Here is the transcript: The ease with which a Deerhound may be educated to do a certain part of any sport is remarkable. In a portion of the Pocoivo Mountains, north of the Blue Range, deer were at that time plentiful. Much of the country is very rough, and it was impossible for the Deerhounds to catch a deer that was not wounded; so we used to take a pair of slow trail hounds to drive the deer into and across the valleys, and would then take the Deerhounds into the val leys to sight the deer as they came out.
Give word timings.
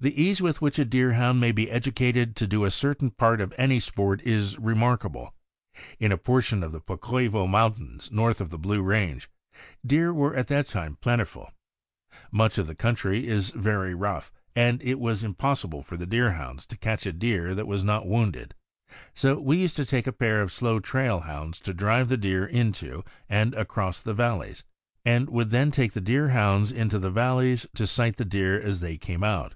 The 0.00 0.20
ease 0.20 0.40
with 0.40 0.60
which 0.62 0.78
a 0.78 0.84
Deerhound 0.86 1.38
may 1.38 1.52
be 1.52 1.70
educated 1.70 2.34
to 2.36 2.46
do 2.46 2.64
a 2.64 2.70
certain 2.72 3.10
part 3.10 3.40
of 3.42 3.52
any 3.58 3.78
sport 3.78 4.20
is 4.22 4.58
remarkable. 4.58 5.34
In 6.00 6.10
a 6.10 6.16
portion 6.16 6.62
of 6.64 6.72
the 6.72 6.80
Pocoivo 6.80 7.46
Mountains, 7.46 8.10
north 8.10 8.40
of 8.40 8.48
the 8.48 8.58
Blue 8.58 8.80
Range, 8.82 9.28
deer 9.86 10.12
were 10.12 10.34
at 10.34 10.48
that 10.48 10.66
time 10.66 10.96
plentiful. 10.96 11.52
Much 12.32 12.56
of 12.56 12.66
the 12.66 12.74
country 12.74 13.28
is 13.28 13.50
very 13.50 13.94
rough, 13.94 14.32
and 14.56 14.82
it 14.82 14.98
was 14.98 15.22
impossible 15.22 15.82
for 15.82 15.96
the 15.98 16.06
Deerhounds 16.06 16.66
to 16.68 16.76
catch 16.78 17.04
a 17.04 17.12
deer 17.12 17.54
that 17.54 17.66
was 17.68 17.84
not 17.84 18.06
wounded; 18.06 18.54
so 19.14 19.38
we 19.38 19.58
used 19.58 19.76
to 19.76 19.84
take 19.84 20.06
a 20.06 20.12
pair 20.12 20.40
of 20.40 20.50
slow 20.52 20.80
trail 20.80 21.20
hounds 21.20 21.60
to 21.60 21.74
drive 21.74 22.08
the 22.08 22.16
deer 22.16 22.46
into 22.46 23.04
and 23.28 23.54
across 23.54 24.00
the 24.00 24.14
valleys, 24.14 24.64
and 25.04 25.28
would 25.28 25.50
then 25.50 25.70
take 25.70 25.92
the 25.92 26.00
Deerhounds 26.00 26.72
into 26.72 26.98
the 26.98 27.10
val 27.10 27.36
leys 27.36 27.66
to 27.74 27.86
sight 27.86 28.16
the 28.16 28.24
deer 28.24 28.58
as 28.60 28.80
they 28.80 28.96
came 28.96 29.22
out. 29.22 29.54